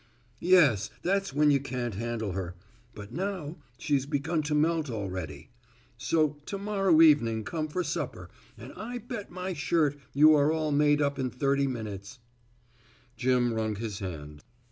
[0.39, 2.55] "Yes, that's when you can't handle her.
[2.95, 5.51] But now, she's begun to melt already.
[5.95, 10.71] So to morrow evening come for supper, and I bet my shirt you are all
[10.71, 12.17] made up in thirty minutes."
[13.15, 14.43] Jim wrung his hand.